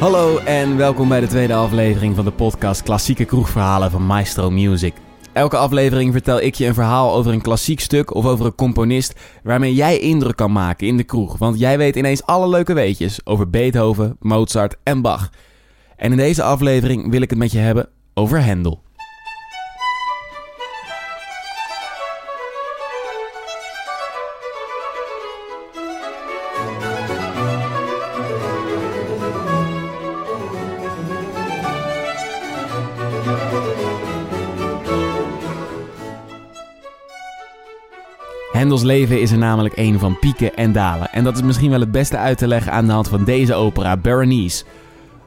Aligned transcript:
Hallo 0.00 0.38
en 0.38 0.76
welkom 0.76 1.08
bij 1.08 1.20
de 1.20 1.26
tweede 1.26 1.54
aflevering 1.54 2.16
van 2.16 2.24
de 2.24 2.30
podcast 2.30 2.82
Klassieke 2.82 3.24
Kroegverhalen 3.24 3.90
van 3.90 4.06
Maestro 4.06 4.50
Music. 4.50 4.94
Elke 5.32 5.56
aflevering 5.56 6.12
vertel 6.12 6.40
ik 6.40 6.54
je 6.54 6.66
een 6.66 6.74
verhaal 6.74 7.14
over 7.14 7.32
een 7.32 7.40
klassiek 7.40 7.80
stuk 7.80 8.14
of 8.14 8.26
over 8.26 8.46
een 8.46 8.54
componist 8.54 9.20
waarmee 9.42 9.74
jij 9.74 9.98
indruk 9.98 10.36
kan 10.36 10.52
maken 10.52 10.86
in 10.86 10.96
de 10.96 11.04
kroeg. 11.04 11.38
Want 11.38 11.58
jij 11.58 11.78
weet 11.78 11.96
ineens 11.96 12.22
alle 12.22 12.48
leuke 12.48 12.72
weetjes 12.72 13.26
over 13.26 13.50
Beethoven, 13.50 14.16
Mozart 14.20 14.76
en 14.82 15.00
Bach. 15.00 15.30
En 15.96 16.10
in 16.10 16.16
deze 16.16 16.42
aflevering 16.42 17.10
wil 17.10 17.20
ik 17.20 17.30
het 17.30 17.38
met 17.38 17.52
je 17.52 17.58
hebben 17.58 17.88
over 18.14 18.44
Hendel. 18.44 18.82
Hendels 38.52 38.82
leven 38.82 39.20
is 39.20 39.30
er 39.30 39.38
namelijk 39.38 39.76
een 39.76 39.98
van 39.98 40.18
pieken 40.18 40.54
en 40.54 40.72
dalen. 40.72 41.12
En 41.12 41.24
dat 41.24 41.34
is 41.34 41.42
misschien 41.42 41.70
wel 41.70 41.80
het 41.80 41.90
beste 41.90 42.16
uit 42.16 42.38
te 42.38 42.46
leggen 42.46 42.72
aan 42.72 42.86
de 42.86 42.92
hand 42.92 43.08
van 43.08 43.24
deze 43.24 43.54
opera, 43.54 43.96
Berenice. 43.96 44.64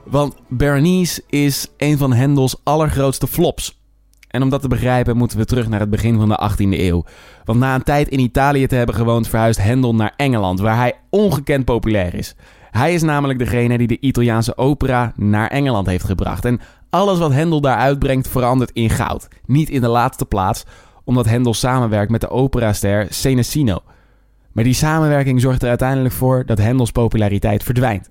Want 0.06 0.36
Berenice 0.48 1.24
is 1.30 1.68
een 1.78 1.98
van 1.98 2.14
Hendels 2.14 2.56
allergrootste 2.64 3.28
flops. 3.28 3.82
En 4.28 4.42
om 4.42 4.50
dat 4.50 4.62
te 4.62 4.68
begrijpen 4.68 5.18
moeten 5.18 5.38
we 5.38 5.46
terug 5.46 5.70
naar 5.70 5.80
het 5.80 5.90
begin 5.90 6.20
van 6.20 6.30
de 6.30 6.50
18e 6.52 6.80
eeuw. 6.80 7.04
Want 7.46 7.60
na 7.60 7.76
een 7.76 7.84
tijd 7.84 8.08
in 8.10 8.20
Italië 8.20 8.68
te 8.68 8.76
hebben 8.76 8.96
gewoond 8.96 9.28
verhuist 9.28 9.62
Hendel 9.62 9.96
naar 9.96 10.14
Engeland, 10.16 10.60
waar 10.60 10.78
hij 10.78 10.94
ongekend 11.10 11.66
populair 11.66 12.14
is. 12.14 12.36
Hij 12.72 12.94
is 12.94 13.02
namelijk 13.02 13.40
degene 13.40 13.78
die 13.78 13.88
de 13.88 14.00
Italiaanse 14.00 14.58
opera 14.58 15.14
naar 15.16 15.48
Engeland 15.48 15.88
heeft 15.88 16.06
gebracht. 16.06 16.46
En 16.46 16.60
alles 16.90 17.20
wat 17.20 17.32
Hendel 17.32 17.62
daar 17.62 17.78
uitbrengt 17.78 18.28
verandert 18.28 18.72
in 18.72 18.90
goud. 18.90 19.28
Niet 19.46 19.70
in 19.70 19.82
de 19.82 19.88
laatste 19.88 20.26
plaats, 20.26 20.64
omdat 21.04 21.26
Hendel 21.26 21.54
samenwerkt 21.54 22.12
met 22.12 22.22
de 22.22 22.30
operaster 22.30 23.08
Senesino. 23.10 23.80
Maar 24.52 24.64
die 24.64 24.74
samenwerking 24.74 25.42
zorgt 25.42 25.62
er 25.62 25.70
uiteindelijk 25.70 26.14
voor 26.14 26.46
dat 26.46 26.58
Hendels 26.58 26.92
populariteit 26.92 27.64
verdwijnt. 27.64 28.10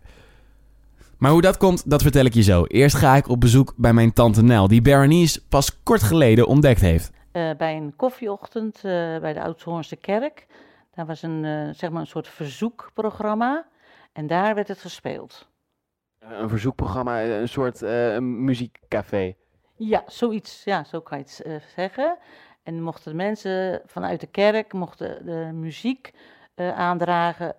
Maar 1.19 1.31
hoe 1.31 1.41
dat 1.41 1.57
komt, 1.57 1.91
dat 1.91 2.03
vertel 2.03 2.25
ik 2.25 2.35
je 2.35 2.43
zo. 2.43 2.65
Eerst 2.65 2.97
ga 2.97 3.17
ik 3.17 3.29
op 3.29 3.41
bezoek 3.41 3.75
bij 3.77 3.93
mijn 3.93 4.13
tante 4.13 4.43
Nel, 4.43 4.69
die 4.69 4.83
Berenice 4.83 5.43
pas 5.49 5.83
kort 5.83 6.03
geleden 6.03 6.47
ontdekt 6.47 6.81
heeft. 6.81 7.11
Uh, 7.33 7.51
bij 7.59 7.77
een 7.77 7.97
koffieochtend 7.97 8.77
uh, 8.77 8.83
bij 9.19 9.33
de 9.33 9.43
Oudhoornse 9.43 9.97
kerk. 9.97 10.47
Daar 10.95 11.07
was 11.07 11.23
een, 11.23 11.45
uh, 11.45 11.69
zeg 11.75 11.91
maar 11.91 12.01
een 12.01 12.07
soort 12.07 12.29
verzoekprogramma 12.29 13.67
en 14.13 14.27
daar 14.27 14.55
werd 14.55 14.69
het 14.69 14.81
gespeeld. 14.81 15.49
Een 16.19 16.49
verzoekprogramma, 16.49 17.23
een 17.23 17.49
soort 17.49 17.81
muziekcafé? 18.21 19.35
Ja, 19.77 20.03
zoiets. 20.07 20.65
Ja, 20.65 20.85
zo 20.85 21.01
kan 21.01 21.19
je 21.19 21.25
het 21.25 21.63
zeggen. 21.75 22.17
En 22.63 22.83
mochten 22.83 23.17
mensen 23.17 23.83
vanuit 23.87 24.21
de 24.21 24.27
kerk 24.27 24.73
mochten 24.73 25.27
de 25.27 25.51
muziek 25.53 26.13
uh, 26.57 26.79
aandragen 26.79 27.55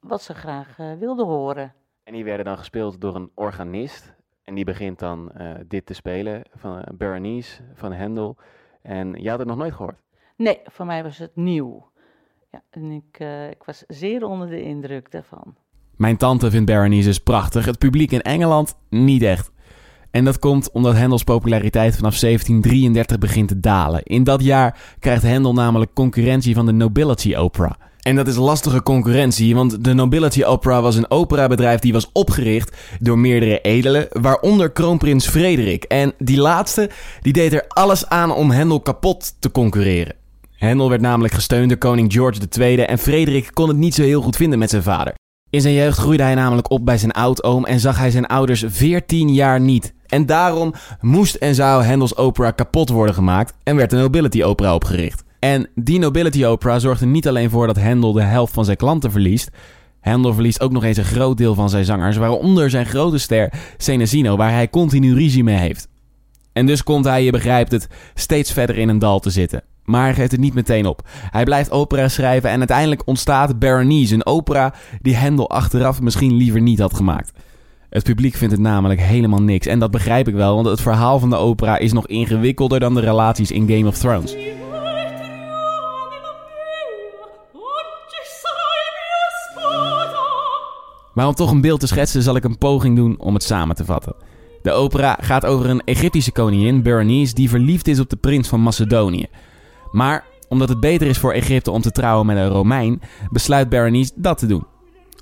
wat 0.00 0.22
ze 0.22 0.34
graag 0.34 0.78
uh, 0.78 0.92
wilden 0.92 1.26
horen. 1.26 1.74
En 2.02 2.12
die 2.12 2.24
werden 2.24 2.44
dan 2.44 2.58
gespeeld 2.58 3.00
door 3.00 3.14
een 3.14 3.30
organist. 3.34 4.14
En 4.42 4.54
die 4.54 4.64
begint 4.64 4.98
dan 4.98 5.30
uh, 5.38 5.54
dit 5.66 5.86
te 5.86 5.94
spelen 5.94 6.42
van 6.54 6.84
Berenice, 6.94 7.62
van 7.74 7.92
Handel. 7.92 8.36
En 8.82 9.12
je 9.22 9.28
had 9.30 9.38
het 9.38 9.48
nog 9.48 9.56
nooit 9.56 9.74
gehoord? 9.74 10.00
Nee, 10.36 10.60
voor 10.64 10.86
mij 10.86 11.02
was 11.02 11.18
het 11.18 11.36
nieuw. 11.36 11.90
Ja, 12.50 12.62
en 12.70 12.90
ik, 12.90 13.18
ik 13.50 13.64
was 13.64 13.84
zeer 13.86 14.24
onder 14.24 14.48
de 14.48 14.62
indruk 14.62 15.10
daarvan. 15.10 15.56
Mijn 15.96 16.16
tante 16.16 16.50
vindt 16.50 16.66
Berenice 16.66 17.08
dus 17.08 17.18
prachtig. 17.18 17.64
Het 17.64 17.78
publiek 17.78 18.10
in 18.10 18.22
Engeland 18.22 18.78
niet 18.88 19.22
echt. 19.22 19.52
En 20.10 20.24
dat 20.24 20.38
komt 20.38 20.70
omdat 20.70 20.94
Hendels 20.94 21.24
populariteit 21.24 21.96
vanaf 21.96 22.18
1733 22.18 23.18
begint 23.18 23.48
te 23.48 23.60
dalen. 23.60 24.02
In 24.02 24.24
dat 24.24 24.42
jaar 24.42 24.78
krijgt 24.98 25.22
Hendel 25.22 25.52
namelijk 25.52 25.94
concurrentie 25.94 26.54
van 26.54 26.66
de 26.66 26.72
Nobility 26.72 27.36
Opera. 27.36 27.76
En 28.06 28.16
dat 28.16 28.26
is 28.26 28.36
lastige 28.36 28.82
concurrentie, 28.82 29.54
want 29.54 29.84
de 29.84 29.92
Nobility 29.92 30.44
Opera 30.44 30.82
was 30.82 30.96
een 30.96 31.10
operabedrijf 31.10 31.80
die 31.80 31.92
was 31.92 32.10
opgericht 32.12 32.76
door 33.00 33.18
meerdere 33.18 33.60
edelen, 33.60 34.06
waaronder 34.12 34.70
kroonprins 34.70 35.28
Frederik. 35.28 35.84
En 35.84 36.12
die 36.18 36.40
laatste, 36.40 36.90
die 37.20 37.32
deed 37.32 37.52
er 37.52 37.64
alles 37.68 38.08
aan 38.08 38.32
om 38.32 38.50
Hendel 38.50 38.80
kapot 38.80 39.34
te 39.38 39.50
concurreren. 39.50 40.14
Hendel 40.52 40.88
werd 40.88 41.00
namelijk 41.00 41.34
gesteund 41.34 41.68
door 41.68 41.78
koning 41.78 42.12
George 42.12 42.40
II 42.58 42.76
en 42.76 42.98
Frederik 42.98 43.50
kon 43.52 43.68
het 43.68 43.76
niet 43.76 43.94
zo 43.94 44.02
heel 44.02 44.22
goed 44.22 44.36
vinden 44.36 44.58
met 44.58 44.70
zijn 44.70 44.82
vader. 44.82 45.14
In 45.50 45.60
zijn 45.60 45.74
jeugd 45.74 45.98
groeide 45.98 46.22
hij 46.22 46.34
namelijk 46.34 46.70
op 46.70 46.84
bij 46.84 46.98
zijn 46.98 47.12
oudoom 47.12 47.64
en 47.64 47.80
zag 47.80 47.98
hij 47.98 48.10
zijn 48.10 48.26
ouders 48.26 48.64
14 48.66 49.34
jaar 49.34 49.60
niet. 49.60 49.94
En 50.06 50.26
daarom 50.26 50.74
moest 51.00 51.34
en 51.34 51.54
zou 51.54 51.84
Handels 51.84 52.16
opera 52.16 52.50
kapot 52.50 52.88
worden 52.88 53.14
gemaakt 53.14 53.54
en 53.62 53.76
werd 53.76 53.90
de 53.90 53.96
Nobility 53.96 54.42
Opera 54.42 54.74
opgericht. 54.74 55.24
En 55.38 55.68
die 55.74 55.98
Nobility 55.98 56.44
Opera 56.44 56.78
zorgde 56.78 57.06
niet 57.06 57.28
alleen 57.28 57.50
voor 57.50 57.66
dat 57.66 57.80
Handel 57.80 58.12
de 58.12 58.22
helft 58.22 58.52
van 58.52 58.64
zijn 58.64 58.76
klanten 58.76 59.10
verliest. 59.10 59.50
Handel 60.00 60.34
verliest 60.34 60.60
ook 60.60 60.72
nog 60.72 60.84
eens 60.84 60.96
een 60.96 61.04
groot 61.04 61.36
deel 61.36 61.54
van 61.54 61.70
zijn 61.70 61.84
zangers, 61.84 62.16
waaronder 62.16 62.70
zijn 62.70 62.86
grote 62.86 63.18
ster 63.18 63.52
Senesino, 63.76 64.36
waar 64.36 64.52
hij 64.52 64.70
continu 64.70 65.14
ruzie 65.14 65.44
mee 65.44 65.56
heeft. 65.56 65.88
En 66.52 66.66
dus 66.66 66.82
komt 66.82 67.04
hij, 67.04 67.24
je 67.24 67.30
begrijpt 67.30 67.72
het, 67.72 67.88
steeds 68.14 68.52
verder 68.52 68.78
in 68.78 68.88
een 68.88 68.98
dal 68.98 69.20
te 69.20 69.30
zitten. 69.30 69.62
Maar 69.84 70.02
hij 70.02 70.14
geeft 70.14 70.30
het 70.30 70.40
niet 70.40 70.54
meteen 70.54 70.86
op. 70.86 71.08
Hij 71.30 71.44
blijft 71.44 71.70
opera 71.70 72.08
schrijven 72.08 72.50
en 72.50 72.58
uiteindelijk 72.58 73.02
ontstaat 73.04 73.58
Berenice, 73.58 74.14
een 74.14 74.26
opera 74.26 74.74
die 75.02 75.16
Handel 75.16 75.50
achteraf 75.50 76.00
misschien 76.00 76.36
liever 76.36 76.60
niet 76.60 76.78
had 76.78 76.94
gemaakt. 76.94 77.32
Het 77.90 78.04
publiek 78.04 78.34
vindt 78.34 78.52
het 78.52 78.62
namelijk 78.62 79.00
helemaal 79.00 79.42
niks. 79.42 79.66
En 79.66 79.78
dat 79.78 79.90
begrijp 79.90 80.28
ik 80.28 80.34
wel, 80.34 80.54
want 80.54 80.66
het 80.66 80.80
verhaal 80.80 81.18
van 81.18 81.30
de 81.30 81.36
opera 81.36 81.78
is 81.78 81.92
nog 81.92 82.06
ingewikkelder 82.06 82.80
dan 82.80 82.94
de 82.94 83.00
relaties 83.00 83.50
in 83.50 83.68
Game 83.68 83.86
of 83.86 83.98
Thrones. 83.98 84.36
Maar 91.14 91.26
om 91.26 91.34
toch 91.34 91.50
een 91.50 91.60
beeld 91.60 91.80
te 91.80 91.86
schetsen, 91.86 92.22
zal 92.22 92.36
ik 92.36 92.44
een 92.44 92.58
poging 92.58 92.96
doen 92.96 93.18
om 93.18 93.34
het 93.34 93.42
samen 93.42 93.76
te 93.76 93.84
vatten. 93.84 94.14
De 94.62 94.72
opera 94.72 95.18
gaat 95.20 95.46
over 95.46 95.70
een 95.70 95.82
Egyptische 95.84 96.32
koningin, 96.32 96.82
Berenice, 96.82 97.34
die 97.34 97.48
verliefd 97.48 97.88
is 97.88 98.00
op 98.00 98.10
de 98.10 98.16
prins 98.16 98.48
van 98.48 98.60
Macedonië. 98.60 99.26
Maar 99.92 100.24
omdat 100.48 100.68
het 100.68 100.80
beter 100.80 101.06
is 101.06 101.18
voor 101.18 101.32
Egypte 101.32 101.70
om 101.70 101.80
te 101.80 101.90
trouwen 101.90 102.26
met 102.26 102.36
een 102.36 102.48
Romein, 102.48 103.00
besluit 103.30 103.68
Berenice 103.68 104.12
dat 104.14 104.38
te 104.38 104.46
doen. 104.46 104.66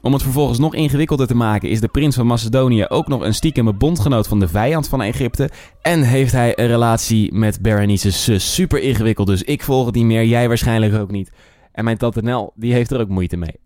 Om 0.04 0.12
het 0.12 0.22
vervolgens 0.22 0.58
nog 0.58 0.74
ingewikkelder 0.74 1.26
te 1.26 1.36
maken 1.36 1.68
is 1.68 1.80
de 1.80 1.88
prins 1.88 2.16
van 2.16 2.26
Macedonië 2.26 2.86
ook 2.88 3.08
nog 3.08 3.20
een 3.20 3.34
stiekeme 3.34 3.72
bondgenoot 3.72 4.28
van 4.28 4.40
de 4.40 4.48
vijand 4.48 4.88
van 4.88 5.02
Egypte. 5.02 5.50
En 5.80 6.02
heeft 6.02 6.32
hij 6.32 6.58
een 6.58 6.66
relatie 6.66 7.34
met 7.34 7.62
Berenice's 7.62 8.24
zus. 8.24 8.54
Super 8.54 8.80
ingewikkeld 8.80 9.26
dus. 9.26 9.42
Ik 9.42 9.62
volg 9.62 9.86
het 9.86 9.94
niet 9.94 10.04
meer, 10.04 10.24
jij 10.24 10.48
waarschijnlijk 10.48 10.94
ook 10.94 11.10
niet. 11.10 11.32
En 11.72 11.84
mijn 11.84 11.98
tante 11.98 12.22
Nel, 12.22 12.52
die 12.54 12.72
heeft 12.72 12.90
er 12.90 13.00
ook 13.00 13.08
moeite 13.08 13.36
mee. 13.36 13.60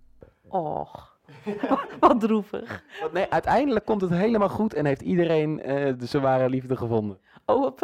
Och, 0.48 1.18
wat 2.00 2.20
droevig. 2.20 2.84
Nee, 3.12 3.30
uiteindelijk 3.30 3.84
komt 3.84 4.00
het 4.00 4.10
helemaal 4.10 4.48
goed 4.48 4.74
en 4.74 4.86
heeft 4.86 5.02
iedereen 5.02 5.58
uh, 5.58 5.66
de 5.98 6.06
zware 6.06 6.48
liefde 6.48 6.76
gevonden. 6.76 7.18
Oh, 7.46 7.76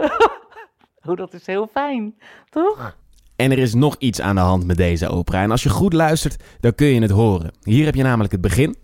oh, 1.07 1.17
dat 1.17 1.33
is 1.33 1.47
heel 1.47 1.67
fijn, 1.67 2.15
toch? 2.51 2.97
En 3.37 3.51
er 3.51 3.59
is 3.59 3.75
nog 3.75 3.97
iets 3.99 4.21
aan 4.21 4.35
de 4.35 4.41
hand 4.41 4.67
met 4.67 4.77
deze 4.77 5.09
opera. 5.09 5.43
En 5.43 5.51
als 5.51 5.63
je 5.63 5.69
goed 5.69 5.93
luistert, 5.93 6.43
dan 6.61 6.75
kun 6.75 6.87
je 6.87 7.01
het 7.01 7.11
horen. 7.11 7.53
Hier 7.63 7.85
heb 7.85 7.95
je 7.95 8.03
namelijk 8.03 8.33
het 8.33 8.41
begin. 8.41 8.77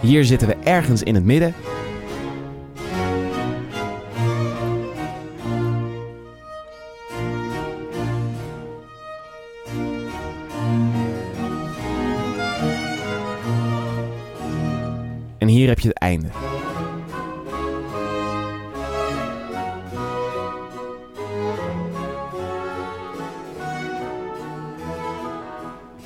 Hier 0.00 0.24
zitten 0.24 0.48
we 0.48 0.56
ergens 0.64 1.02
in 1.02 1.14
het 1.14 1.24
midden 1.24 1.54
En 15.48 15.54
hier 15.54 15.68
heb 15.68 15.78
je 15.78 15.88
het 15.88 15.98
einde. 15.98 16.28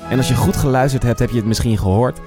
En 0.09 0.17
als 0.17 0.27
je 0.27 0.35
goed 0.35 0.55
geluisterd 0.55 1.03
hebt, 1.03 1.19
heb 1.19 1.29
je 1.29 1.35
het 1.35 1.45
misschien 1.45 1.77
gehoord. 1.77 2.19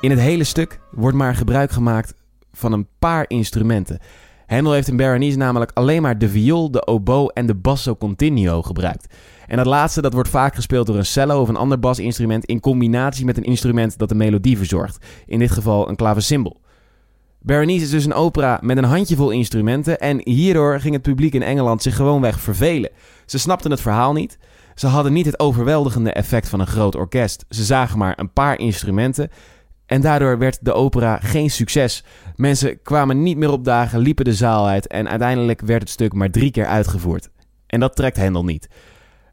In 0.00 0.10
het 0.10 0.18
hele 0.18 0.44
stuk 0.44 0.80
wordt 0.90 1.16
maar 1.16 1.34
gebruik 1.34 1.70
gemaakt 1.70 2.14
van 2.52 2.72
een 2.72 2.88
paar 2.98 3.24
instrumenten. 3.28 3.98
Handel 4.46 4.72
heeft 4.72 4.88
in 4.88 4.96
Berenice 4.96 5.36
namelijk 5.36 5.70
alleen 5.74 6.02
maar 6.02 6.18
de 6.18 6.28
viool, 6.28 6.70
de 6.70 6.86
oboe 6.86 7.32
en 7.32 7.46
de 7.46 7.54
basso 7.54 7.96
continuo 7.96 8.62
gebruikt. 8.62 9.14
En 9.46 9.56
dat 9.56 9.66
laatste 9.66 10.02
dat 10.02 10.12
wordt 10.12 10.28
vaak 10.28 10.54
gespeeld 10.54 10.86
door 10.86 10.96
een 10.96 11.06
cello 11.06 11.40
of 11.40 11.48
een 11.48 11.56
ander 11.56 11.78
basinstrument 11.78 12.44
in 12.44 12.60
combinatie 12.60 13.24
met 13.24 13.36
een 13.36 13.44
instrument 13.44 13.98
dat 13.98 14.08
de 14.08 14.14
melodie 14.14 14.56
verzorgt. 14.56 15.06
In 15.26 15.38
dit 15.38 15.50
geval 15.50 15.88
een 15.88 15.96
klaversymbol. 15.96 16.61
Berenice 17.42 17.84
is 17.84 17.90
dus 17.90 18.04
een 18.04 18.14
opera 18.14 18.58
met 18.62 18.76
een 18.76 18.84
handjevol 18.84 19.30
instrumenten 19.30 20.00
en 20.00 20.20
hierdoor 20.24 20.80
ging 20.80 20.94
het 20.94 21.02
publiek 21.02 21.34
in 21.34 21.42
Engeland 21.42 21.82
zich 21.82 21.96
gewoonweg 21.96 22.40
vervelen. 22.40 22.90
Ze 23.26 23.38
snapten 23.38 23.70
het 23.70 23.80
verhaal 23.80 24.12
niet. 24.12 24.38
Ze 24.74 24.86
hadden 24.86 25.12
niet 25.12 25.26
het 25.26 25.38
overweldigende 25.38 26.12
effect 26.12 26.48
van 26.48 26.60
een 26.60 26.66
groot 26.66 26.94
orkest. 26.94 27.44
Ze 27.48 27.64
zagen 27.64 27.98
maar 27.98 28.18
een 28.18 28.32
paar 28.32 28.58
instrumenten 28.58 29.30
en 29.86 30.00
daardoor 30.00 30.38
werd 30.38 30.58
de 30.64 30.72
opera 30.72 31.18
geen 31.22 31.50
succes. 31.50 32.04
Mensen 32.36 32.82
kwamen 32.82 33.22
niet 33.22 33.36
meer 33.36 33.50
opdagen, 33.50 33.98
liepen 33.98 34.24
de 34.24 34.34
zaal 34.34 34.66
uit 34.66 34.86
en 34.86 35.08
uiteindelijk 35.08 35.60
werd 35.60 35.82
het 35.82 35.90
stuk 35.90 36.12
maar 36.12 36.30
drie 36.30 36.50
keer 36.50 36.66
uitgevoerd. 36.66 37.30
En 37.66 37.80
dat 37.80 37.96
trekt 37.96 38.16
Hendel 38.16 38.44
niet. 38.44 38.68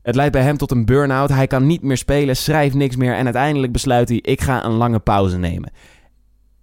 Het 0.02 0.16
leidt 0.16 0.34
bij 0.34 0.44
hem 0.44 0.58
tot 0.58 0.72
een 0.72 0.86
burn-out. 0.86 1.30
Hij 1.30 1.48
kan 1.48 1.68
niet 1.68 1.82
meer 1.82 1.98
spelen, 1.98 2.36
schrijft 2.36 2.76
niks 2.76 2.96
meer 2.96 3.14
en 3.14 3.24
uiteindelijk 3.24 3.72
besluit 3.72 4.10
hij: 4.10 4.18
ik 4.18 4.42
ga 4.42 4.66
een 4.66 4.72
lange 4.72 5.00
pauze 5.00 5.38
nemen. 5.38 5.72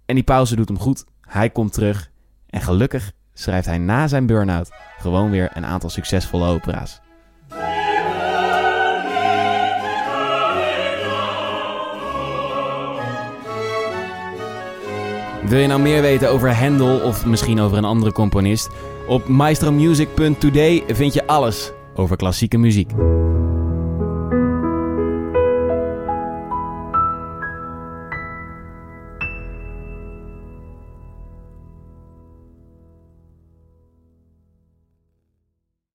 En 0.05 0.15
die 0.15 0.23
pauze 0.23 0.55
doet 0.55 0.67
hem 0.67 0.79
goed. 0.79 1.05
Hij 1.27 1.49
komt 1.49 1.73
terug 1.73 2.11
en 2.49 2.61
gelukkig 2.61 3.11
schrijft 3.33 3.65
hij 3.65 3.77
na 3.77 4.07
zijn 4.07 4.25
burn-out 4.25 4.71
gewoon 4.97 5.29
weer 5.29 5.49
een 5.53 5.65
aantal 5.65 5.89
succesvolle 5.89 6.47
opera's. 6.47 7.01
Wil 15.47 15.59
je 15.59 15.67
nou 15.67 15.81
meer 15.81 16.01
weten 16.01 16.29
over 16.29 16.55
Handel 16.55 16.99
of 16.99 17.25
misschien 17.25 17.59
over 17.59 17.77
een 17.77 17.85
andere 17.85 18.11
componist? 18.11 18.69
Op 19.07 19.27
maestromusic.today 19.27 20.83
vind 20.87 21.13
je 21.13 21.27
alles 21.27 21.71
over 21.95 22.17
klassieke 22.17 22.57
muziek. 22.57 22.91